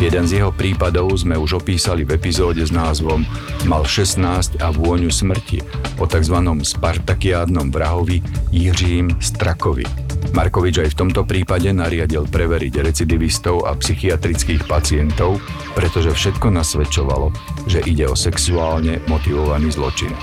[0.01, 3.21] Jeden z jeho prípadov sme už opísali v epizóde s názvom
[3.69, 5.61] Mal 16 a vôňu smrti
[6.01, 6.37] o tzv.
[6.41, 9.85] spartakiádnom vrahovi Jiřím Strakovi.
[10.33, 15.43] Markovič aj v tomto prípade nariadil preveriť recidivistov a psychiatrických pacientov,
[15.77, 17.35] pretože všetko nasvedčovalo,
[17.67, 20.15] že ide o sexuálne motivovaný zločin.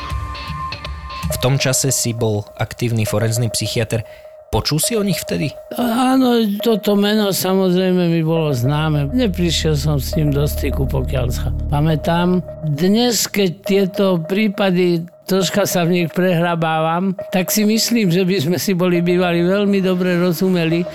[1.27, 4.07] V tom čase si bol aktívny forenzný psychiatr.
[4.47, 5.51] Počul si o nich vtedy?
[5.75, 9.12] Áno, toto meno samozrejme mi bolo známe.
[9.12, 12.39] Neprišiel som s ním do styku, pokiaľ sa pamätám.
[12.63, 18.57] Dnes, keď tieto prípady troška sa v nich prehrabávam, tak si myslím, že by sme
[18.57, 20.87] si boli bývali veľmi dobre rozumeli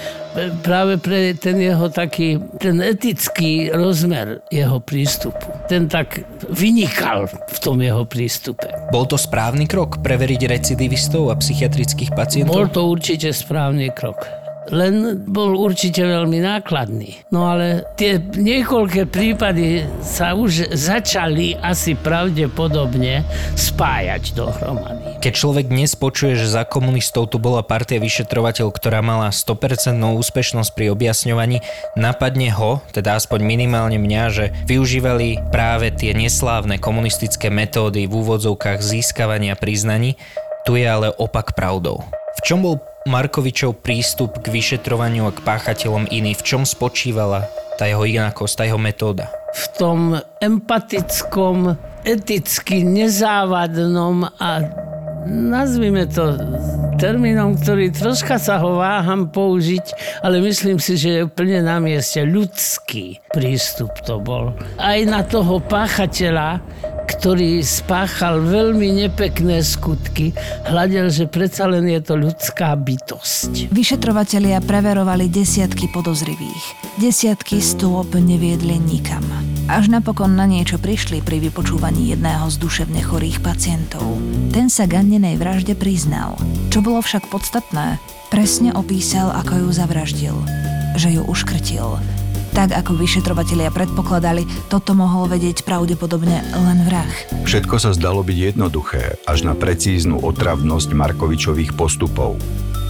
[0.64, 5.45] práve pre ten jeho taký, ten etický rozmer jeho prístupu.
[5.68, 8.73] Ten tak vynikal v tom jeho prístupe.
[8.88, 12.57] Bol to správny krok preveriť recidivistov a psychiatrických pacientov?
[12.57, 17.27] Bol to určite správny krok len bol určite veľmi nákladný.
[17.35, 23.27] No ale tie niekoľké prípady sa už začali asi pravdepodobne
[23.59, 25.18] spájať dohromady.
[25.18, 30.70] Keď človek dnes počuje, že za komunistov tu bola partia vyšetrovateľ, ktorá mala 100% úspešnosť
[30.77, 31.64] pri objasňovaní,
[31.98, 38.79] napadne ho, teda aspoň minimálne mňa, že využívali práve tie neslávne komunistické metódy v úvodzovkách
[38.83, 40.14] získavania priznaní,
[40.62, 42.07] tu je ale opak pravdou.
[42.38, 46.38] V čom bol Markovičov prístup k vyšetrovaniu a k páchateľom iný?
[46.38, 49.27] V čom spočívala tá jeho inakosť, tá jeho metóda?
[49.53, 49.99] V tom
[50.38, 51.75] empatickom,
[52.07, 54.62] eticky nezávadnom a
[55.27, 56.38] nazvime to
[57.03, 59.83] termínom, ktorý troška sa ho váham použiť,
[60.23, 62.23] ale myslím si, že je úplne na mieste.
[62.23, 64.55] Ľudský prístup to bol.
[64.79, 66.62] Aj na toho páchateľa,
[67.18, 70.33] ktorý spáchal veľmi nepekné skutky,
[70.64, 73.68] hľadel, že predsa len je to ľudská bytosť.
[73.68, 76.64] Vyšetrovatelia preverovali desiatky podozrivých.
[76.96, 79.25] Desiatky stôp neviedli nikam.
[79.70, 84.03] Až napokon na niečo prišli pri vypočúvaní jedného z duševne chorých pacientov.
[84.51, 86.35] Ten sa gannenej vražde priznal.
[86.75, 90.37] Čo bolo však podstatné, presne opísal, ako ju zavraždil.
[90.98, 92.22] Že ju uškrtil
[92.53, 97.09] tak ako vyšetrovatelia predpokladali, toto mohol vedieť pravdepodobne len vrah.
[97.49, 102.37] Všetko sa zdalo byť jednoduché, až na precíznu otravnosť Markovičových postupov.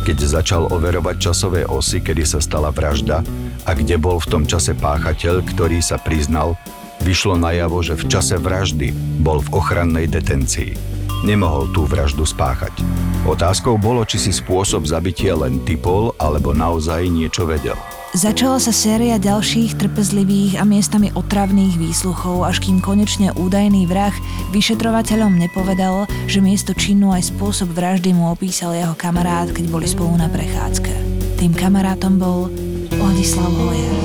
[0.03, 3.23] Keď začal overovať časové osy, kedy sa stala vražda
[3.63, 6.59] a kde bol v tom čase páchateľ, ktorý sa priznal,
[7.07, 8.91] vyšlo najavo, že v čase vraždy
[9.23, 10.75] bol v ochrannej detencii.
[11.23, 12.83] Nemohol tú vraždu spáchať.
[13.23, 17.79] Otázkou bolo, či si spôsob zabitia len typol, alebo naozaj niečo vedel.
[18.13, 24.13] Začala sa séria ďalších trpezlivých a miestami otravných výsluchov, až kým konečne údajný vrah
[24.53, 30.13] vyšetrovateľom nepovedal, že miesto činu aj spôsob vraždy mu opísal jeho kamarát, keď boli spolu
[30.21, 30.93] na prechádzke.
[31.41, 32.53] Tým kamarátom bol
[32.93, 33.97] Ladislav Hojer.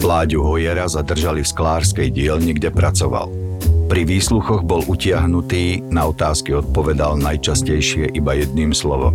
[0.00, 3.28] Láďu Hojera zadržali v sklárskej dielni, kde pracoval.
[3.84, 9.12] Pri výsluchoch bol utiahnutý, na otázky odpovedal najčastejšie iba jedným slovom.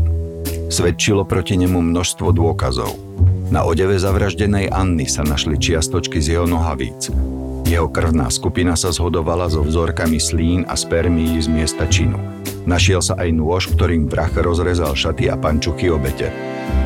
[0.69, 2.93] Svedčilo proti nemu množstvo dôkazov–
[3.51, 7.11] na odeve zavraždenej Anny sa našli čiastočky z jeho nohavíc.
[7.67, 12.17] Jeho krvná skupina sa zhodovala so vzorkami slín a spermií z miesta činu.
[12.63, 16.31] Našiel sa aj nôž, ktorým vrah rozrezal šaty a pančuchy obete.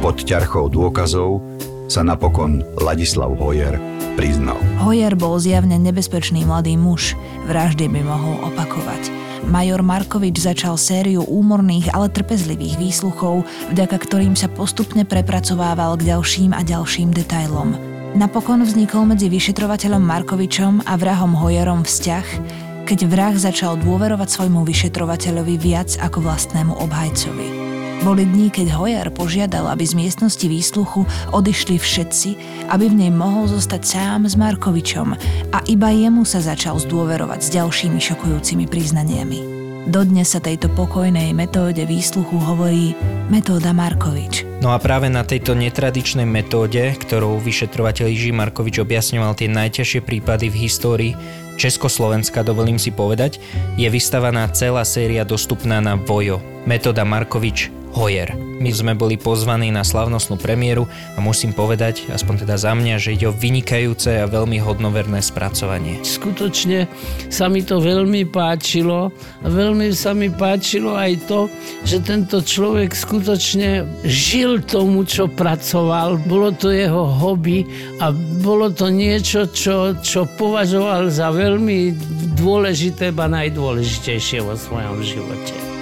[0.01, 1.39] Pod ťarchou dôkazov
[1.85, 3.77] sa napokon Ladislav Hojer
[4.17, 4.57] priznal.
[4.81, 7.13] Hojer bol zjavne nebezpečný mladý muž.
[7.45, 14.49] Vraždy by mohol opakovať major Markovič začal sériu úmorných, ale trpezlivých výsluchov, vďaka ktorým sa
[14.49, 17.77] postupne prepracovával k ďalším a ďalším detailom.
[18.15, 22.27] Napokon vznikol medzi vyšetrovateľom Markovičom a vrahom Hojerom vzťah,
[22.87, 27.74] keď vrah začal dôverovať svojmu vyšetrovateľovi viac ako vlastnému obhajcovi.
[28.03, 32.29] Boli dní, keď Hoyer požiadal, aby z miestnosti výsluchu odišli všetci,
[32.67, 35.15] aby v nej mohol zostať sám s Markovičom
[35.53, 39.39] a iba jemu sa začal zdôverovať s ďalšími šokujúcimi priznaniami.
[39.85, 42.97] Dodnes sa tejto pokojnej metóde výsluchu hovorí
[43.29, 44.41] metóda Markovič.
[44.65, 50.49] No a práve na tejto netradičnej metóde, ktorou vyšetrovateľ Jiří Markovič objasňoval tie najťažšie prípady
[50.49, 51.13] v histórii
[51.61, 53.37] Československa, dovolím si povedať,
[53.77, 56.41] je vystavaná celá séria dostupná na Vojo.
[56.65, 58.35] Metóda Markovič Hoyer.
[58.59, 60.83] My sme boli pozvaní na slavnostnú premiéru
[61.15, 66.03] a musím povedať, aspoň teda za mňa, že ide o vynikajúce a veľmi hodnoverné spracovanie.
[66.03, 66.91] Skutočne
[67.31, 71.47] sa mi to veľmi páčilo a veľmi sa mi páčilo aj to,
[71.87, 76.19] že tento človek skutočne žil tomu, čo pracoval.
[76.27, 77.63] Bolo to jeho hobby
[78.03, 78.11] a
[78.43, 81.95] bolo to niečo, čo, čo považoval za veľmi
[82.35, 85.74] dôležité, ba najdôležitejšie vo svojom živote.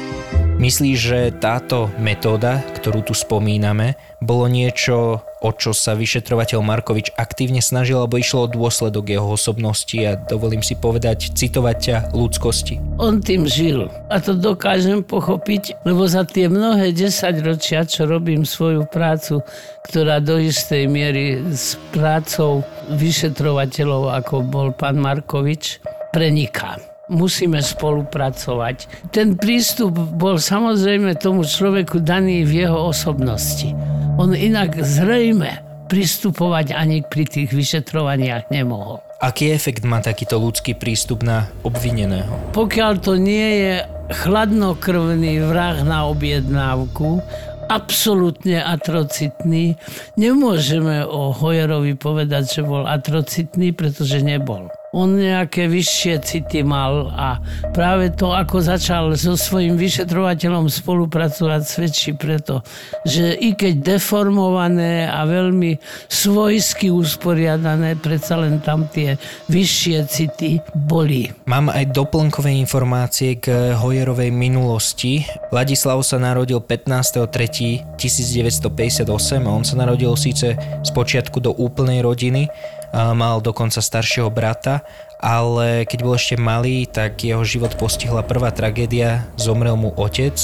[0.63, 7.60] Myslíš, že táto metóda, ktorú tu spomíname, bolo niečo, o čo sa vyšetrovateľ Markovič aktívne
[7.60, 9.99] snažil, alebo išlo o dôsledok jeho osobnosti?
[10.08, 12.80] A dovolím si povedať, citovať ťa ľudskosti?
[12.95, 13.91] On tým žil.
[14.08, 19.43] A to dokážem pochopiť, lebo za tie mnohé desaťročia, čo robím svoju prácu,
[19.91, 25.84] ktorá do istej miery s prácou vyšetrovateľov, ako bol pán Markovič,
[26.15, 29.10] preniká musíme spolupracovať.
[29.13, 33.71] Ten prístup bol samozrejme tomu človeku daný v jeho osobnosti.
[34.17, 39.06] On inak zrejme pristupovať ani pri tých vyšetrovaniach nemohol.
[39.21, 42.34] Aký efekt má takýto ľudský prístup na obvineného?
[42.52, 43.76] Pokiaľ to nie je
[44.12, 47.23] chladnokrvný vrah na objednávku,
[47.71, 49.80] absolútne atrocitný.
[50.19, 57.41] Nemôžeme o Hojerovi povedať, že bol atrocitný, pretože nebol on nejaké vyššie city mal a
[57.73, 62.62] práve to, ako začal so svojím vyšetrovateľom spolupracovať, svedčí preto,
[63.01, 69.17] že i keď deformované a veľmi svojsky usporiadané, predsa len tam tie
[69.49, 71.34] vyššie city boli.
[71.49, 75.25] Mám aj doplnkové informácie k Hojerovej minulosti.
[75.49, 79.10] Ladislav sa narodil 15.3.1958
[79.41, 82.45] a on sa narodil síce z počiatku do úplnej rodiny,
[82.93, 84.86] mal dokonca staršieho brata,
[85.17, 90.36] ale keď bol ešte malý, tak jeho život postihla prvá tragédia, zomrel mu otec,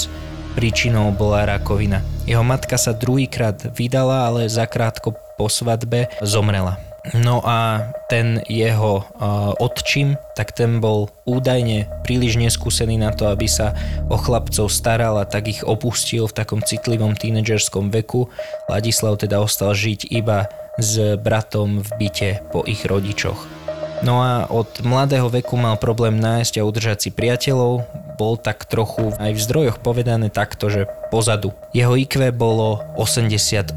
[0.58, 2.02] príčinou bola rakovina.
[2.26, 6.82] Jeho matka sa druhýkrát vydala, ale zakrátko po svadbe zomrela.
[7.16, 13.48] No a ten jeho uh, otčím, tak ten bol údajne príliš neskúsený na to, aby
[13.48, 13.72] sa
[14.12, 18.28] o chlapcov staral a tak ich opustil v takom citlivom tínedžerskom veku.
[18.68, 23.60] Ladislav teda ostal žiť iba s bratom v byte po ich rodičoch.
[24.00, 27.84] No a od mladého veku mal problém nájsť a udržať si priateľov,
[28.16, 31.56] bol tak trochu aj v zdrojoch povedané takto, že pozadu.
[31.72, 33.76] Jeho IQ bolo 88.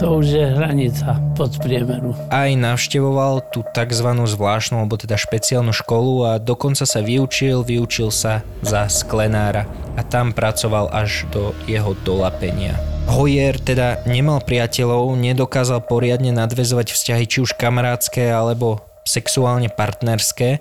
[0.00, 2.16] To už je hranica pod priemeru.
[2.32, 4.08] Aj navštevoval tú tzv.
[4.24, 10.32] zvláštnu, alebo teda špeciálnu školu a dokonca sa vyučil, vyučil sa za sklenára a tam
[10.32, 12.95] pracoval až do jeho dolapenia.
[13.06, 20.58] Hoyer teda nemal priateľov, nedokázal poriadne nadvezovať vzťahy či už kamarátske alebo sexuálne partnerské.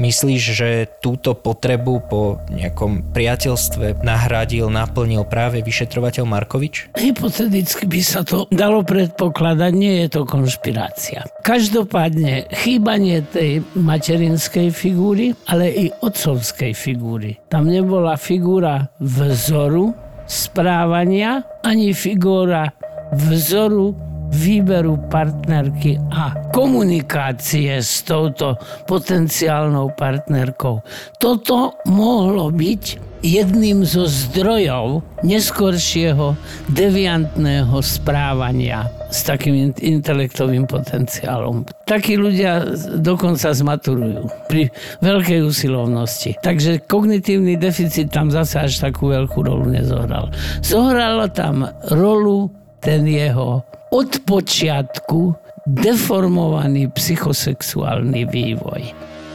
[0.00, 6.96] Myslíš, že túto potrebu po nejakom priateľstve nahradil, naplnil práve vyšetrovateľ Markovič?
[6.96, 11.28] Hypoteticky by sa to dalo predpokladať, nie je to konšpirácia.
[11.44, 17.36] Každopádne chýbanie tej materinskej figúry, ale i otcovskej figúry.
[17.52, 19.92] Tam nebola figúra vzoru,
[20.32, 22.72] správania, ani figúra
[23.12, 28.56] vzoru výberu partnerky a komunikácie s touto
[28.88, 30.80] potenciálnou partnerkou.
[31.20, 36.34] Toto mohlo byť jedným zo zdrojov neskoršieho
[36.74, 41.62] deviantného správania s takým intelektovým potenciálom.
[41.86, 42.66] Takí ľudia
[42.98, 46.34] dokonca zmaturujú pri veľkej usilovnosti.
[46.42, 50.34] Takže kognitívny deficit tam zase až takú veľkú rolu nezohral.
[50.64, 52.50] Zohrala tam rolu
[52.82, 53.62] ten jeho
[53.92, 55.36] od počiatku
[55.68, 58.82] deformovaný psychosexuálny vývoj.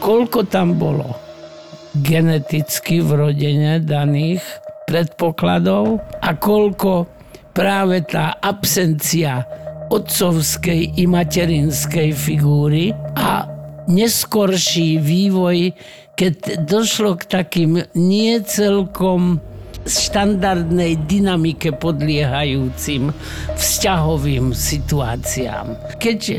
[0.02, 1.16] Koľko tam bolo
[2.02, 4.44] geneticky v rodine daných
[4.90, 7.08] predpokladov a koľko
[7.54, 9.46] práve tá absencia
[9.88, 13.48] otcovskej i materinskej figúry a
[13.88, 15.72] neskorší vývoj,
[16.20, 19.40] keď došlo k takým nie celkom
[19.88, 23.16] štandardnej dynamike podliehajúcim
[23.56, 25.98] vzťahovým situáciám.
[25.98, 26.38] Keď e,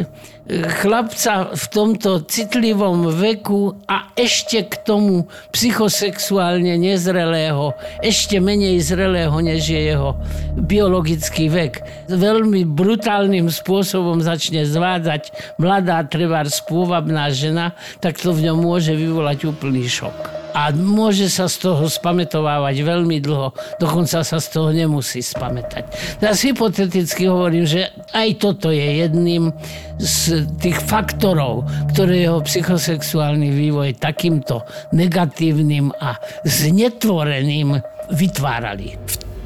[0.81, 7.73] chlapca v tomto citlivom veku a ešte k tomu psychosexuálne nezrelého,
[8.05, 10.15] ešte menej zrelého, než je jeho
[10.55, 18.61] biologický vek, veľmi brutálnym spôsobom začne zvádzať mladá, trebárs pôvabná žena, tak to v ňom
[18.61, 24.47] môže vyvolať úplný šok a môže sa z toho spametovávať veľmi dlho, dokonca sa z
[24.49, 25.85] toho nemusí spamätať.
[26.23, 29.53] Teraz hypoteticky hovorím, že aj toto je jedným
[29.99, 34.63] z tých faktorov, ktoré jeho psychosexuálny vývoj takýmto
[34.95, 37.83] negatívnym a znetvoreným
[38.15, 38.95] vytvárali.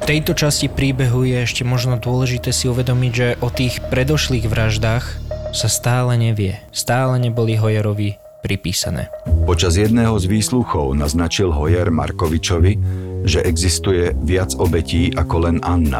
[0.03, 5.05] V tejto časti príbehu je ešte možno dôležité si uvedomiť, že o tých predošlých vraždách
[5.55, 6.59] sa stále nevie.
[6.75, 9.07] Stále neboli Hojerovi pripísané.
[9.43, 12.79] Počas jedného z výsluchov naznačil Hojer Markovičovi,
[13.27, 15.99] že existuje viac obetí ako len Anna.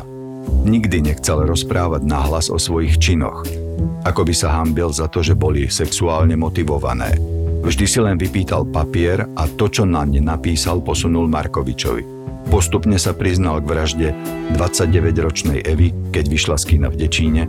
[0.63, 3.43] Nikdy nechcel rozprávať nahlas o svojich činoch,
[4.07, 7.19] ako by sa hambil za to, že boli sexuálne motivované.
[7.67, 12.03] Vždy si len vypýtal papier a to, čo na ne napísal, posunul Markovičovi.
[12.47, 14.07] Postupne sa priznal k vražde
[14.55, 17.43] 29-ročnej Evy, keď vyšla z kina v Dečíne,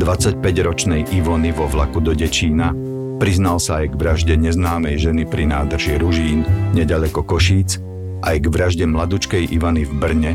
[0.00, 6.02] 25-ročnej Ivony vo vlaku do Dečína Priznal sa aj k vražde neznámej ženy pri nádrži
[6.02, 6.42] Ružín,
[6.74, 7.78] nedaleko Košíc,
[8.26, 10.32] aj k vražde mladučkej Ivany v Brne,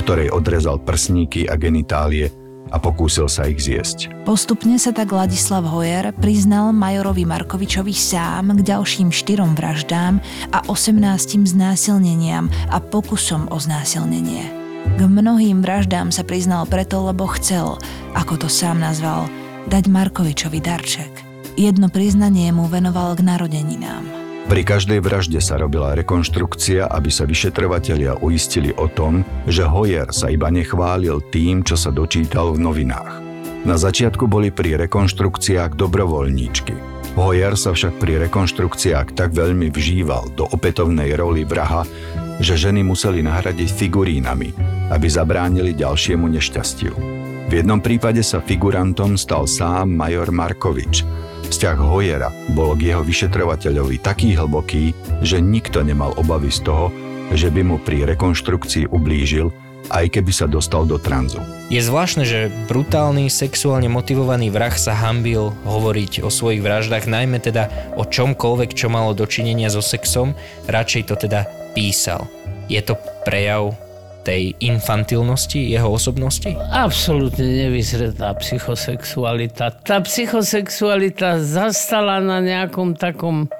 [0.00, 2.32] ktorej odrezal prsníky a genitálie
[2.72, 4.08] a pokúsil sa ich zjesť.
[4.24, 10.16] Postupne sa tak Ladislav Hojer priznal majorovi Markovičovi sám k ďalším štyrom vraždám
[10.56, 14.48] a 18 znásilneniam a pokusom o znásilnenie.
[14.96, 17.76] K mnohým vraždám sa priznal preto, lebo chcel,
[18.16, 19.28] ako to sám nazval,
[19.68, 21.31] dať Markovičovi darček.
[21.52, 24.04] Jedno priznanie mu venoval k narodeninám.
[24.48, 30.32] Pri každej vražde sa robila rekonštrukcia, aby sa vyšetrovatelia uistili o tom, že Hoyer sa
[30.32, 33.22] iba nechválil tým, čo sa dočítal v novinách.
[33.62, 36.74] Na začiatku boli pri rekonštrukciách dobrovoľníčky.
[37.14, 41.86] Hoyer sa však pri rekonštrukciách tak veľmi vžíval do opätovnej roli vraha,
[42.42, 44.50] že ženy museli nahradiť figurínami,
[44.90, 46.94] aby zabránili ďalšiemu nešťastiu.
[47.46, 51.04] V jednom prípade sa figurantom stal sám major Markovič,
[51.52, 56.88] Vzťah Hojera bol k jeho vyšetrovateľovi taký hlboký, že nikto nemal obavy z toho,
[57.28, 59.52] že by mu pri rekonštrukcii ublížil,
[59.92, 61.44] aj keby sa dostal do tranzu.
[61.68, 67.68] Je zvláštne, že brutálny sexuálne motivovaný vrah sa hambil hovoriť o svojich vraždách, najmä teda
[68.00, 70.32] o čomkoľvek, čo malo dočinenia so sexom,
[70.72, 71.44] radšej to teda
[71.76, 72.32] písal.
[72.72, 72.96] Je to
[73.28, 73.76] prejav
[74.22, 76.54] tej infantilnosti jeho osobnosti?
[76.70, 79.74] Absolútne nevyzretá psychosexualita.
[79.82, 83.50] Tá psychosexualita zastala na nejakom takom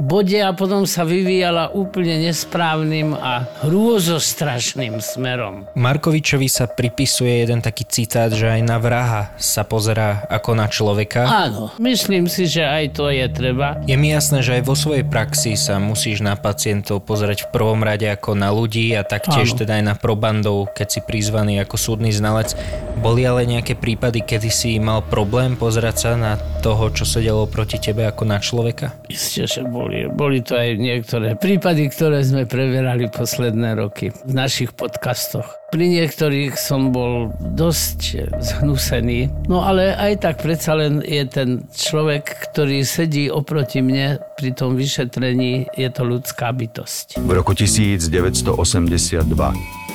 [0.00, 5.68] bode a potom sa vyvíjala úplne nesprávnym a hrôzostrašným smerom.
[5.76, 11.28] Markovičovi sa pripisuje jeden taký citát, že aj na vraha sa pozerá ako na človeka.
[11.28, 13.76] Áno, myslím si, že aj to je treba.
[13.84, 17.84] Je mi jasné, že aj vo svojej praxi sa musíš na pacientov pozerať v prvom
[17.84, 19.58] rade ako na ľudí a taktiež Áno.
[19.60, 22.56] teda aj na probandov, keď si prizvaný ako súdny znalec.
[23.00, 27.80] Boli ale nejaké prípady, kedy si mal problém pozerať sa na toho, čo sedelo proti
[27.80, 28.92] tebe ako na človeka?
[29.08, 30.44] Isté, že boli boli.
[30.44, 35.48] To aj niektoré prípady, ktoré sme preverali posledné roky v našich podcastoch.
[35.72, 42.52] Pri niektorých som bol dosť zhnusený, no ale aj tak predsa len je ten človek,
[42.52, 47.22] ktorý sedí oproti mne pri tom vyšetrení, je to ľudská bytosť.
[47.22, 48.50] V roku 1982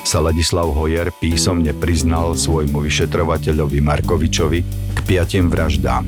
[0.06, 4.60] sa Ladislav Hojer písomne priznal svojmu vyšetrovateľovi Markovičovi
[4.94, 6.06] k piatim vraždám.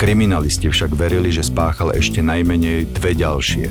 [0.00, 3.68] Kriminalisti však verili, že spáchal ešte najmenej dve ďalšie.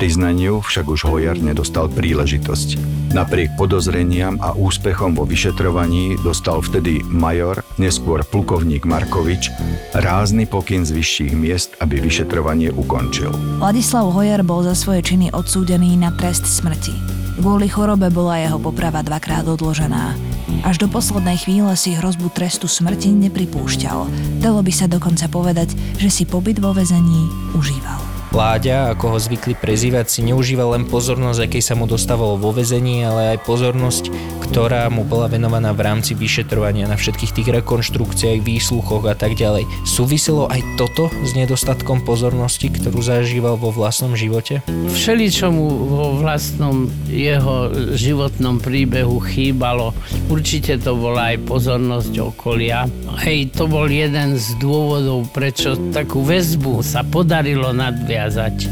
[0.00, 2.80] Priznaniu však už Hojar nedostal príležitosť.
[3.12, 9.52] Napriek podozreniam a úspechom vo vyšetrovaní dostal vtedy major, neskôr plukovník Markovič,
[9.92, 13.28] rázny pokyn z vyšších miest, aby vyšetrovanie ukončil.
[13.60, 16.96] Ladislav Hojar bol za svoje činy odsúdený na trest smrti.
[17.36, 20.16] Kvôli chorobe bola jeho poprava dvakrát odložená.
[20.64, 24.08] Až do poslednej chvíle si hrozbu trestu smrti nepripúšťal.
[24.40, 28.19] Dalo by sa dokonca povedať, že si pobyt vo vezení užíval.
[28.30, 33.02] Láďa, ako ho zvykli prezývať, si neužíval len pozornosť, akej sa mu dostávalo vo vezení,
[33.02, 34.14] ale aj pozornosť,
[34.46, 39.66] ktorá mu bola venovaná v rámci vyšetrovania na všetkých tých rekonštrukciách, výsluchoch a tak ďalej.
[39.82, 44.62] Súviselo aj toto s nedostatkom pozornosti, ktorú zažíval vo vlastnom živote?
[44.94, 49.90] Všeličomu vo vlastnom jeho životnom príbehu chýbalo.
[50.30, 52.86] Určite to bola aj pozornosť okolia.
[53.26, 58.68] Hej, to bol jeden z dôvodov, prečo takú väzbu sa podarilo nadviazať previazať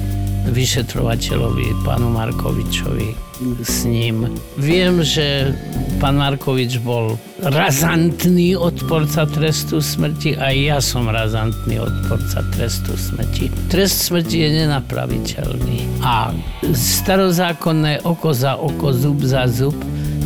[0.53, 3.17] vyšetrovateľovi, pánu Markovičovi
[3.65, 4.29] s ním.
[4.61, 5.57] Viem, že
[5.97, 13.49] pán Markovič bol razantný odporca trestu smrti a ja som razantný odporca trestu smrti.
[13.73, 16.37] Trest smrti je nenapraviteľný a
[16.69, 19.77] starozákonné oko za oko, zub za zub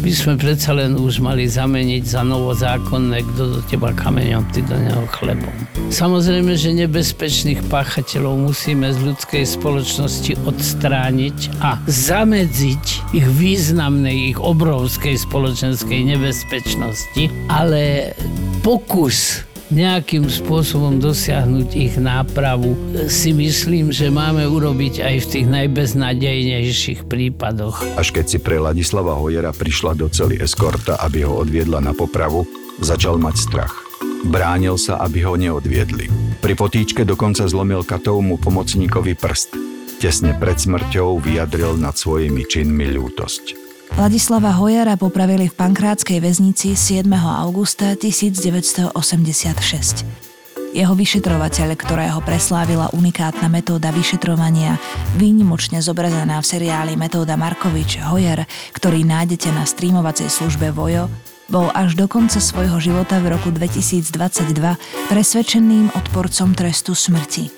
[0.03, 4.74] by sme predsa len už mali zameniť za novozákonné, kto do teba kameňom, ty do
[4.74, 5.55] neho chlebom.
[5.94, 15.14] Samozrejme, že nebezpečných páchateľov musíme z ľudskej spoločnosti odstrániť a zamedziť ich významnej, ich obrovskej
[15.22, 18.11] spoločenskej nebezpečnosti, ale
[18.66, 22.76] pokus nejakým spôsobom dosiahnuť ich nápravu,
[23.08, 27.80] si myslím, že máme urobiť aj v tých najbeznadejnejších prípadoch.
[27.96, 32.44] Až keď si pre Ladislava Hojera prišla do celý eskorta, aby ho odviedla na popravu,
[32.78, 33.74] začal mať strach.
[34.22, 36.06] Bránil sa, aby ho neodviedli.
[36.38, 39.50] Pri potýčke dokonca zlomil katovmu pomocníkovi prst.
[39.98, 43.61] Tesne pred smrťou vyjadril nad svojimi činmi ľútosť.
[43.93, 47.05] Ladislava Hojara popravili v pankrátskej väznici 7.
[47.12, 48.97] augusta 1986.
[50.72, 54.80] Jeho vyšetrovateľ, ktorého preslávila unikátna metóda vyšetrovania,
[55.20, 61.12] výnimočne zobrazená v seriáli Metóda Markovič Hojer, ktorý nájdete na streamovacej službe Vojo,
[61.53, 67.53] bol až do konca svojho života v roku 2022 presvedčeným odporcom trestu smrti.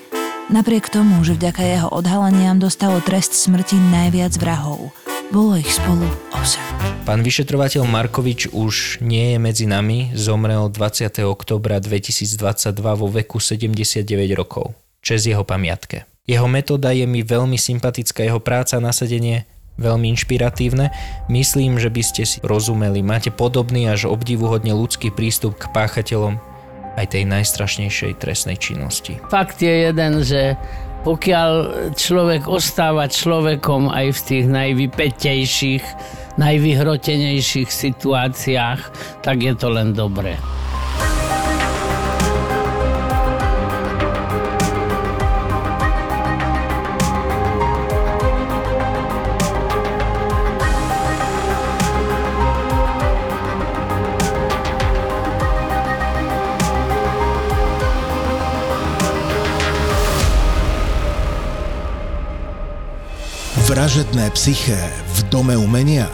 [0.51, 4.91] Napriek tomu, že vďaka jeho odhaleniam dostalo trest smrti najviac vrahov–
[5.33, 6.05] Bolo ich spolu
[6.37, 7.09] 8.
[7.09, 11.25] Pán vyšetrovateľ Markovič už nie je medzi nami, zomrel 20.
[11.25, 12.37] oktobra 2022
[12.77, 14.05] vo veku 79
[14.37, 14.77] rokov.
[15.01, 16.05] Čes jeho pamiatke.
[16.29, 19.49] Jeho metóda je mi veľmi sympatická, jeho práca a nasadenie
[19.81, 20.93] veľmi inšpiratívne.
[21.25, 23.01] Myslím, že by ste si rozumeli.
[23.01, 26.37] Máte podobný až obdivuhodne ľudský prístup k páchateľom
[27.01, 29.17] aj tej najstrašnejšej trestnej činnosti.
[29.33, 30.55] Fakt je jeden, že
[31.05, 31.51] pokiaľ
[31.93, 35.85] človek ostáva človekom aj v tých najvypetejších,
[36.41, 38.81] najvyhrotenejších situáciách,
[39.21, 40.33] tak je to len dobré.
[63.75, 64.79] Vražedné psyché
[65.19, 66.07] v Dome umenia?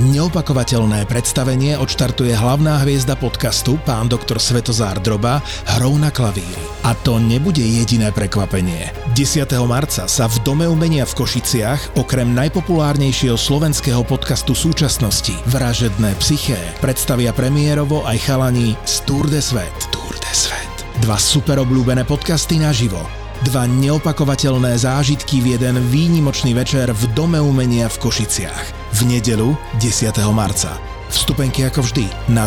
[0.00, 5.44] Neopakovateľné predstavenie odštartuje hlavná hviezda podcastu, pán doktor Svetozár Droba,
[5.76, 6.64] hrou na klavíri.
[6.88, 8.96] A to nebude jediné prekvapenie.
[9.12, 9.44] 10.
[9.68, 17.36] marca sa v Dome umenia v Košiciach, okrem najpopulárnejšieho slovenského podcastu súčasnosti Vražedné psyché, predstavia
[17.36, 19.76] premiérovo aj chalani z Tour de Svet.
[19.92, 20.74] Tour de Svet.
[21.04, 23.04] Dva super obľúbené podcasty naživo
[23.42, 28.94] Dva neopakovateľné zážitky v jeden výnimočný večer v Dome umenia v Košiciach.
[28.94, 30.14] V nedelu 10.
[30.30, 30.78] marca.
[31.10, 32.46] Vstupenky ako vždy na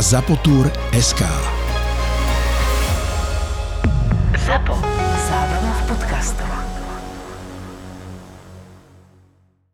[0.96, 1.65] SK.